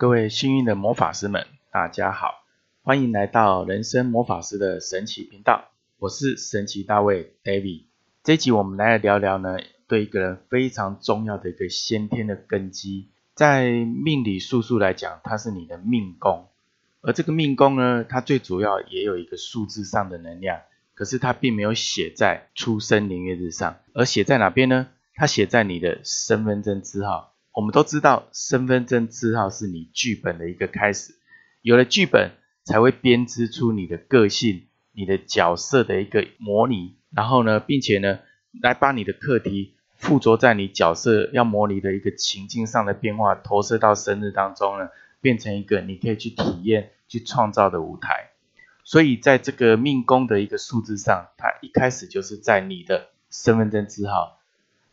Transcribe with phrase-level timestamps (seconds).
[0.00, 2.42] 各位幸运的魔法师们，大家好，
[2.82, 7.82] 欢迎来到人生魔法师的神奇频道，我是神奇大卫 David。
[8.24, 16.48] 这集我们来聊聊呢，对一个人非常重要的一个先天的根基，在命理术数来讲，它是你的命宫，
[17.02, 20.62] 而这个命宫呢，它最主要也有一个数字上的能量，
[20.94, 24.88] 可是它并没有写在出生年月日上，而写在哪边呢？
[25.14, 27.29] 它写在你的身份证字号。
[27.52, 31.14] 我们都知道，身份证字号是你剧本的一个开始。
[31.62, 32.30] 有了剧本，
[32.64, 36.96] 才会编织出你的个性、你的角色的一个模拟。
[37.10, 38.20] 然后呢，并且呢，
[38.62, 44.88] 来把你的课题附着在你角色要模拟的一个情境上的变化，投射到生日当中呢，
[45.20, 48.30] 变成一个你可以去体验、去创造的舞台。
[48.84, 54.39] 所以，在这个命宫的一个数字上，它一开始就是在你的身份证字号。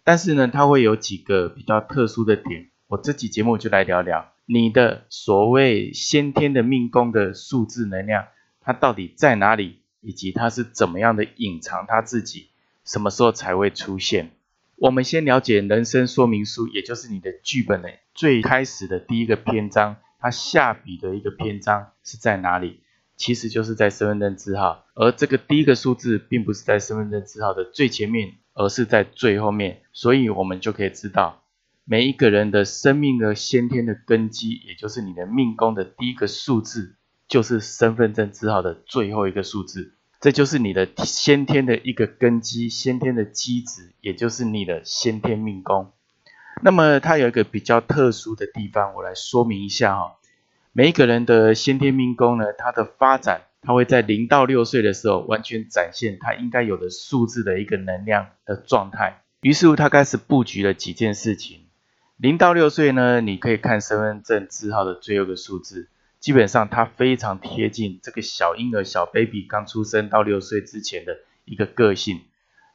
[0.08, 8.28] 但是呢，它会有几个比较特殊的点，我这期节目就来聊聊你的所谓先天的命宫的数字能量，
[8.62, 12.48] 它到底在哪里，以及它是怎么样的隐藏它自己，
[12.86, 14.32] 什么时候才会出现？
[14.78, 22.80] 我们先了解人生说明书，也就是你的剧本的最开始的第一个篇章，它下笔的一个篇章是在哪里？
[23.18, 28.36] 其实就是在身份证字号，而这个第一个数字并不是在身份证字号的最前面。
[28.58, 31.44] 而是在最后面，所以我们就可以知道，
[31.86, 36.96] 每一个人的生命的先天的根基，也就是你的命宫的第一个数字，
[37.28, 45.92] 就是身份证字号的最后一个数字，这就是你的先天的一个根基，先天的基质，也就是你的先天命宫。
[46.64, 50.16] 那么它有一个比较特殊的地方，我来说明一下哈。
[50.74, 53.42] 每一个人的先天命宫呢，它的发展。
[53.68, 59.24] 他会在零到六岁的时候完全展现他应该有的数字的一个能量的状态。
[59.42, 61.66] 于是乎，他开始布局了几件事情。
[62.16, 65.90] 零到六岁呢，你可以看身份证字号的最后一个数字，
[66.22, 72.22] 基本上它非常贴近这个小婴儿小 baby 刚出生到六岁之前的一个个性。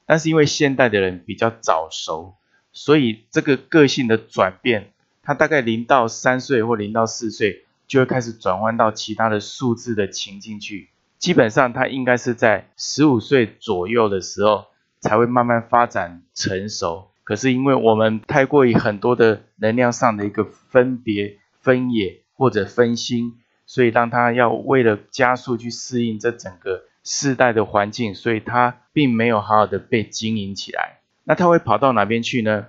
[0.04, 2.34] 但是因为现代的人比较早熟，
[2.74, 7.64] 所以这个个性的转变，他大概零到三岁或零到四岁。
[7.88, 10.88] 就会开始转换到其他的数字的情境去，
[11.22, 14.64] 基本上他应该是在十五岁左右的时候
[14.98, 17.12] 才会慢慢发展成熟。
[17.22, 23.34] 可是因为我们太过于很多的能量上的一个分别分野或者分心，
[23.66, 30.98] 所以让他要为了加速去适应这整个世代的环境，所以他并没有好好的被经营起来。
[31.22, 32.66] 那他会跑到哪边去呢？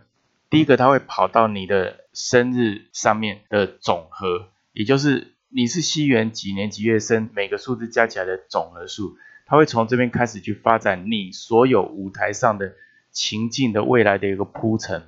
[0.52, 4.50] 第一个，他会跑到你的生日上面的总和。
[4.74, 12.74] 也就是你是西元几年几月生，每个数字加起来的总和数，它会从这边开始去发展你所有舞台上的
[13.12, 15.04] 情境的未来的一个铺陈。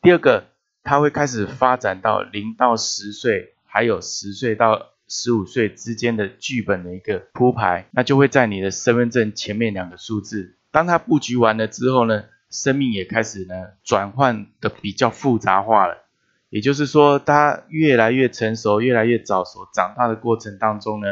[0.00, 0.44] 第二个，
[0.84, 10.54] 它会开始发展到零到十岁，还有十岁到十五岁之间的剧本的一个铺排，那就会在你的身份证前面两个数字。
[10.70, 16.01] 当它布局完了之后呢，生命也开始呢转换的比较复杂化了。
[16.52, 21.06] 也就是说，他越来越成熟，越来越早熟，长大的过程当中呢，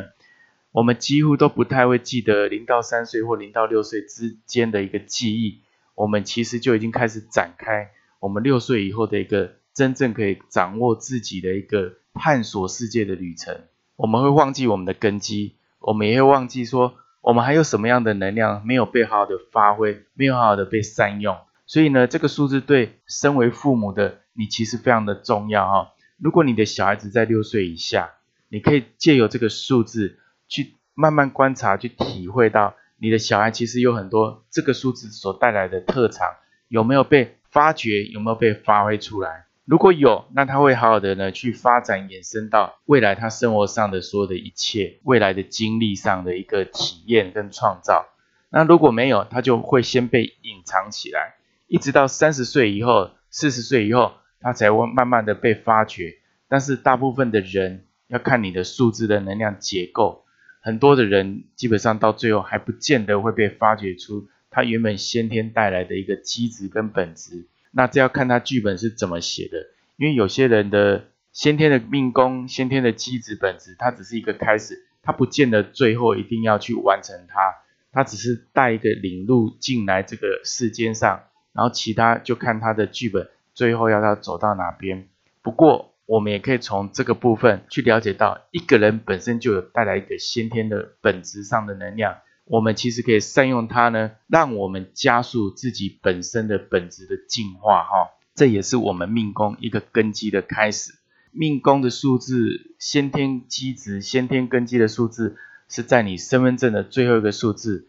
[0.70, 5.62] 我们几乎都不太会记得零到三岁或零到六岁之间的一个记忆。
[5.94, 13.62] 我们其实就已经开始展开我们六岁以后的一个真正可以掌握自己的一个探索世界的旅程。
[13.96, 21.34] 我们会忘记我们的根基，我们也会忘记说我们还有什么样的能量没有被好好的发挥，没有好好的被善用。
[21.64, 24.18] 所以呢，这个数字对身为父母的。
[24.40, 25.92] 你其实非常的重要哈。
[26.16, 28.12] 如果你的小孩子在六岁以下，
[28.48, 30.18] 你可以借由这个数字
[30.48, 36.26] 去慢慢观察，去体会到你的小孩其实有很多这个数字所带来的特长
[36.68, 39.44] 有没有被发掘，有没有被发挥出来。
[39.66, 48.06] 如果有，那他会好好的呢去发展，延伸到未来他生活上的所有的一切，未来的经历上的一个体验跟创造。
[48.48, 51.34] 那如果没有，他就会先被隐藏起来，
[51.66, 53.10] 一直到三十岁以后。
[53.32, 56.16] 四十岁以后，它才会慢慢的被发掘。
[56.48, 60.24] 但是大部分的人要看你的数字的能量结构，
[60.60, 67.46] 很多的人基本上到最后还不见得会被发掘出他原本先天带来的一个机制跟本质。
[67.70, 77.54] 那这要看他剧本是怎么写的，因为有些人的先天的命宫、先天的机制本质，它只是一个开始，它不见得最后一定要去完成它，
[77.92, 81.22] 它只是带一个领路进来这个世间上。
[81.52, 83.28] 然后其他就看他的剧本
[83.60, 85.06] 最后要他走到哪边。
[85.42, 92.16] 不过我们也可以从这个部分去了解到，一个人本身就有带来一个先天的本质上的能量，
[92.46, 98.08] 我们其实可以善用它呢，让我们加速自己本身的本质的进化哈。
[98.34, 100.94] 这也是我们命宫一个根基的开始。
[101.30, 105.36] 命宫的数字、先天基值、先天根基的数字
[105.68, 107.88] 是在你身份证的最后一个数字。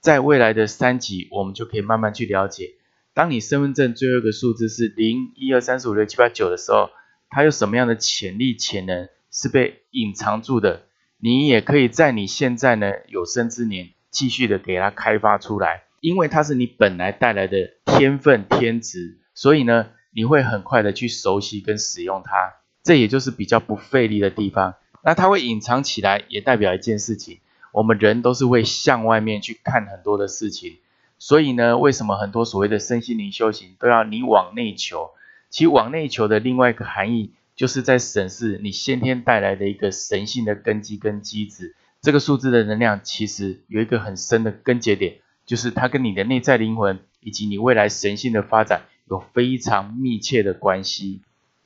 [0.00, 2.76] 在未来的三集，我们就可以慢慢去了解，
[3.14, 6.90] 当你身份证最后一个数字是零、一、二、三、四、五、六、七、八、九的时候，
[7.28, 10.82] 它有什么样的潜力、潜能是被隐藏住的？
[11.18, 24.74] 你也可以在你现在呢有生之年继续的给它开发出来，因为它是你本来带来的天分天职，所以呢你会很快的去熟悉跟使用它，这也就是比较不费力的地方。
[25.04, 27.40] 那它会隐藏起来，也代表一件事情。
[27.72, 30.78] 我们人都是会向外面去看很多的事情，
[31.22, 35.12] 所以呢，为什么很多所谓的身心灵修行都要你往内求？
[35.50, 41.76] 其实往内求的另外一个含义，就是在审视你先天带来的一个神性的根基跟机制。
[42.00, 51.20] 这个数字的能量其实有一个很深的根结点，就是它跟你的内在灵魂以及你未来神性的发展有非常密切的关系。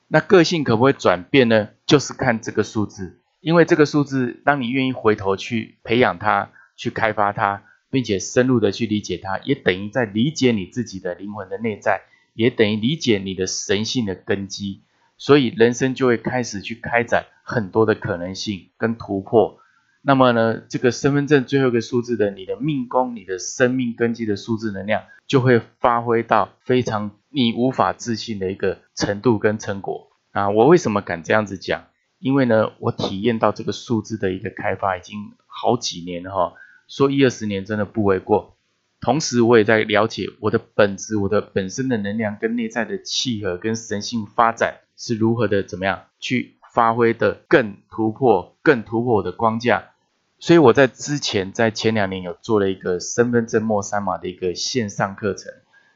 [0.07, 1.69] 那个性可不可以转变呢？
[1.87, 3.17] 就是看这个数字。
[3.41, 12.01] 因为这个数字，当你愿意回头去培养它、去开发它，并且深入的去理解它，也等于在理解你自己的灵魂的内在，
[12.33, 14.81] 也等于理解你的神性的根基。
[15.17, 19.59] 所以人生就会开始去开展很多的可能性跟突破。
[20.03, 30.49] 那么呢，这个身份证最后一个数字的你的命宫、你的生命根基的数字能量，就会发挥到非常你无法置信的一个程度跟成果啊！
[30.49, 31.87] 我为什么敢这样子讲？
[32.19, 36.53] 因为呢，我体验到这个数字的一个开发已经好几年了哈，
[36.87, 38.57] 说一二十年真的不为过。
[38.99, 49.91] 同时，我也在了解我的本质、我的本身的能量跟内在的契合跟神性发展是如何的，怎么样去发挥的更突破、更突破我的框架。
[50.39, 55.51] 所以我在之前在前两年有做了一个身份证末三码的一个线上课程，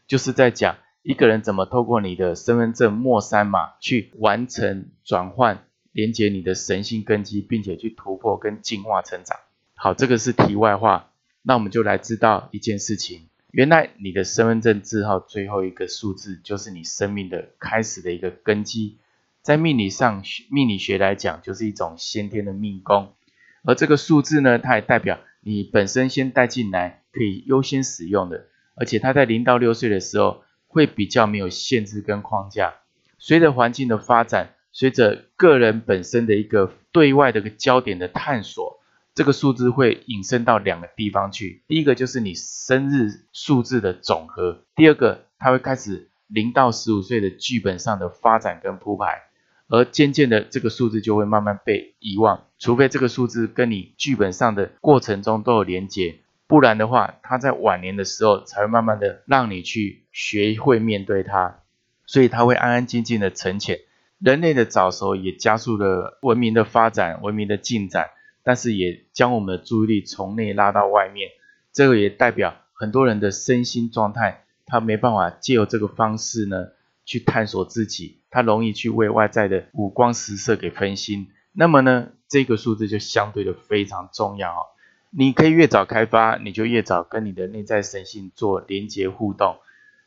[0.07, 5.63] 就是在讲一个人怎么透过你的身份证末三码去完成转换。
[5.93, 9.37] 连接你的神性根基，并且去突破跟进化成长。
[9.83, 11.09] 好，这个是题外话。
[11.41, 18.99] 那我们就来知道一件事情：原来你的身份证字号最后一个数字，就是你生命的开始的一个根基。
[19.41, 23.15] 在命理上，命理学来讲，就是一种先天的命宫。
[23.63, 28.45] 而这个数字呢，它也代表你本身先带进来，可以优先使用的。
[28.75, 32.75] 而且它在零到六岁的时候，会比较没有限制跟框架。
[33.17, 34.53] 随着环境的发展。
[34.73, 38.79] 随着个人本身的一个对外的一个焦点的探索，
[39.13, 41.63] 这个数字会引申到两个地方去。
[41.67, 49.23] 第一个就是你生日数字的总和，第二个它会开始零到十五岁的剧本上的发展跟铺排，
[49.67, 61.59] 而渐渐的这个数字就会慢慢被遗忘，除非这个数字跟你剧本上的过程中都有连接，不然的话，它在晚年的时候才会慢慢的让你去学会面对它，
[62.05, 63.79] 所以它会安安静静的沉潜。
[64.19, 68.11] 人类的早熟也加速了文明的发展、文明的进展，
[68.43, 71.29] 但是也将我们的注意力从内拉到外面。
[71.71, 76.67] 这个也代表很多人的身心状态，他没办法借由这个方式呢
[77.05, 81.29] 去探索自己，他容易去为外在的五光十色给分心。
[81.53, 84.65] 那么呢，这个数字就相对的非常重要哦。
[85.09, 89.57] 你可以越早开发，你就越早跟你的内在神性做连接互动。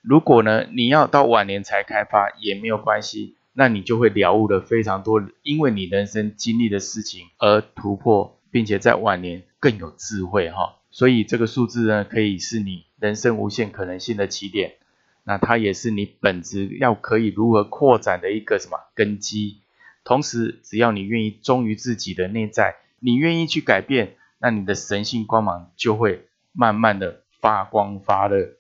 [0.01, 3.37] 如果呢，你要到晚年才开发也没有关系。
[3.56, 10.77] 那你就会了悟了非常多，因为你人生经历的事情而突破，并且在晚年更有智慧哈。
[10.91, 14.75] 所以这个数字呢，可以是你人生无限可能性的起点。
[15.23, 19.61] 那它也是你本质要可以如何扩展的一个什么根基。
[20.05, 28.56] 同时，只要你愿意忠于自己的内在，你愿意去改变，那你的神性光芒就会慢慢的发光发热。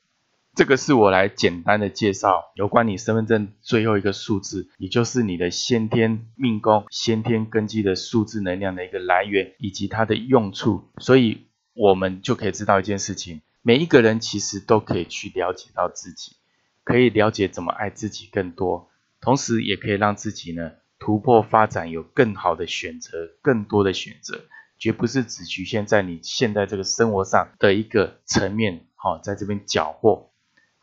[0.54, 16.36] 这个是我来简单的介绍有关你身份证最后一个数字，也就是你的先天命宫、先天根基的数字能量的一个来源以及它的用处，所以我们就可以知道一件事情：每一个人其实都可以去了解到自己，
[16.84, 20.70] 可以了解怎么爱自己更多，同时也可以让自己呢
[21.00, 24.44] 突破发展，有更好的选择，更多的选择，
[24.78, 30.30] 绝不是只局限在你现在这个生活上的一个层面，好，在这边缴获。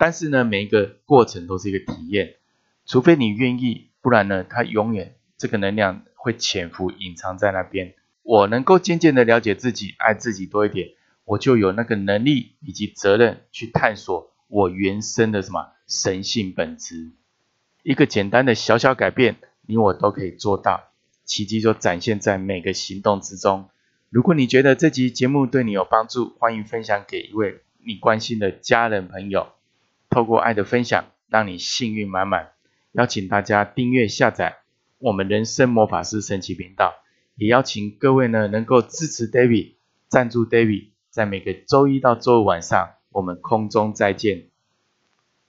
[0.03, 2.38] 但是呢，每一个过程都是一个体验，
[2.88, 7.93] 除非你愿意，不然呢，它永远这个能量会潜伏、隐藏在那边。
[8.24, 10.89] 我能够渐渐的了解自己，爱自己多一点，
[11.24, 17.12] 我就有那个能力以及责任去探索我原生的什么神性本质。
[17.84, 19.36] 一个简单的小小改变，
[19.67, 20.86] 你我都可以做到，
[21.25, 23.70] 奇迹就展现在每个行动之中。
[24.10, 29.50] 如果你觉得这集节目对你有帮助，欢迎分享给一位你关心的家人朋友。
[30.12, 32.51] 透过爱的分享，让你幸运满满。
[32.91, 34.58] 邀请大家订阅下载
[35.00, 36.94] 我们人生魔法师神奇频道，
[37.36, 39.75] 也邀请各位呢能够支持 David，
[40.10, 44.50] 赞助 David，在每个周一到周五晚上，我们空中再见。